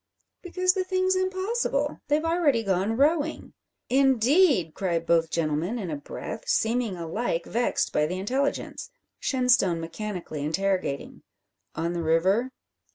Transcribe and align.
"Because 0.41 0.73
the 0.73 0.83
thing's 0.83 1.15
impossible; 1.15 2.01
they've 2.07 2.25
already 2.25 2.63
gone 2.63 2.97
rowing." 2.97 3.53
"Indeed!" 3.87 4.73
cry 4.73 4.97
both 4.97 5.29
gentlemen 5.29 5.77
in 5.77 5.91
a 5.91 5.95
breath, 5.95 6.49
seeming 6.49 6.95
alike 6.97 7.45
vexed 7.45 7.93
by 7.93 8.07
the 8.07 8.17
intelligence, 8.17 8.89
Shenstone 9.19 9.79
mechanically 9.79 10.43
interrogating: 10.43 11.21
"On 11.75 11.93
the 11.93 12.01
river?" 12.01 12.51